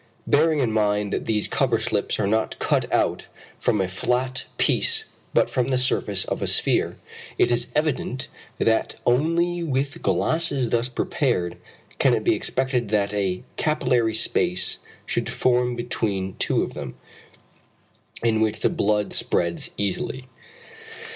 [0.25, 3.27] Bearing in mind, that these cover slips are not cut out
[3.59, 6.97] from a flat piece but from the surface of a sphere,
[7.37, 8.27] it is evident
[8.57, 11.55] that only with glasses thus prepared,
[11.99, 16.95] can it be expected that a capillary space should be formed between two of them,
[18.23, 20.25] in which the blood spreads easily.